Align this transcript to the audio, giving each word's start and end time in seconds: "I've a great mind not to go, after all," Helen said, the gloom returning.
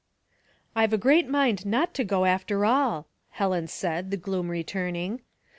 "I've 0.75 0.93
a 0.93 0.97
great 0.97 1.29
mind 1.29 1.63
not 1.63 1.93
to 1.93 2.03
go, 2.03 2.25
after 2.25 2.65
all," 2.65 3.05
Helen 3.29 3.67
said, 3.67 4.09
the 4.09 4.17
gloom 4.17 4.49
returning. 4.49 5.21